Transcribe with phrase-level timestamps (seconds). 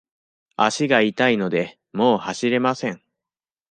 [0.57, 3.03] 足が痛いので、もう走れません。